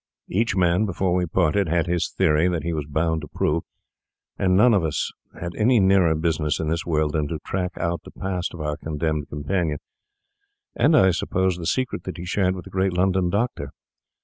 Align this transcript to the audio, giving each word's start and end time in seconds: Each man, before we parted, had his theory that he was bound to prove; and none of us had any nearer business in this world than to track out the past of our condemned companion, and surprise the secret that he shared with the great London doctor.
Each 0.31 0.55
man, 0.55 0.87
before 0.87 1.13
we 1.13 1.27
parted, 1.27 1.67
had 1.69 1.85
his 1.85 2.09
theory 2.09 2.47
that 2.47 2.63
he 2.63 2.73
was 2.73 2.87
bound 2.89 3.21
to 3.21 3.27
prove; 3.27 3.61
and 4.35 4.57
none 4.57 4.73
of 4.73 4.83
us 4.83 5.11
had 5.39 5.53
any 5.55 5.79
nearer 5.79 6.15
business 6.15 6.59
in 6.59 6.69
this 6.69 6.87
world 6.87 7.11
than 7.13 7.27
to 7.27 7.37
track 7.45 7.73
out 7.77 8.01
the 8.03 8.09
past 8.09 8.55
of 8.55 8.61
our 8.61 8.77
condemned 8.77 9.29
companion, 9.29 9.77
and 10.75 10.95
surprise 11.13 11.55
the 11.57 11.67
secret 11.67 12.05
that 12.05 12.17
he 12.17 12.25
shared 12.25 12.55
with 12.55 12.63
the 12.65 12.71
great 12.71 12.93
London 12.93 13.29
doctor. 13.29 13.73